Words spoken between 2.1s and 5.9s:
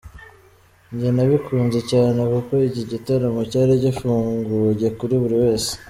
kuko iki gitaramo cyari gifunguye kuri buri wese.